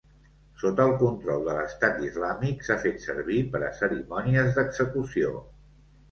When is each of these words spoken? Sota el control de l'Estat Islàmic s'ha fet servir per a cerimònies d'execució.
Sota 0.59 0.85
el 0.91 0.91
control 1.01 1.43
de 1.47 1.57
l'Estat 1.57 1.99
Islàmic 2.05 2.65
s'ha 2.67 2.77
fet 2.85 2.97
servir 3.03 3.37
per 3.51 3.61
a 3.67 3.69
cerimònies 3.81 4.49
d'execució. 4.57 5.35